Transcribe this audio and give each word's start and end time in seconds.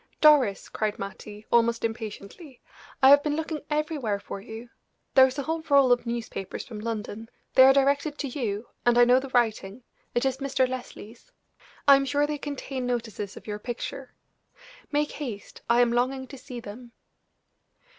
"Doris," 0.19 0.67
cried 0.67 0.97
Mattie, 0.97 1.45
almost 1.51 1.85
impatiently, 1.85 2.59
"I 3.03 3.09
have 3.11 3.21
been 3.21 3.35
looking 3.35 3.61
everywhere 3.69 4.19
for 4.19 4.41
you. 4.41 4.67
There 5.13 5.27
is 5.27 5.37
a 5.37 5.43
whole 5.43 5.61
roll 5.69 5.91
of 5.91 6.07
newspapers 6.07 6.65
from 6.65 6.79
London; 6.79 7.29
they 7.53 7.65
are 7.65 7.71
directed 7.71 8.17
to 8.17 8.27
you, 8.27 8.67
and 8.83 8.97
I 8.97 9.05
know 9.05 9.19
the 9.19 9.29
writing 9.29 9.83
it 10.15 10.25
is 10.25 10.37
Mr. 10.39 10.67
Leslie's. 10.67 11.31
I 11.87 11.97
am 11.97 12.05
sure 12.05 12.25
they 12.25 12.39
contain 12.39 12.87
notices 12.87 13.37
of 13.37 13.45
your 13.45 13.59
picture. 13.59 14.15
Make 14.91 15.11
haste 15.11 15.61
I 15.69 15.81
am 15.81 15.93
longing 15.93 16.25
to 16.29 16.35
see 16.39 16.59
them." 16.59 16.93